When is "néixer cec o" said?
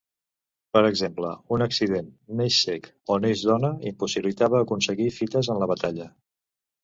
2.39-3.19